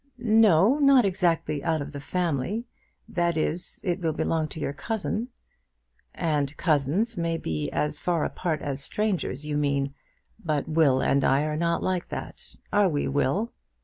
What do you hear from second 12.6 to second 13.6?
are we, Will?"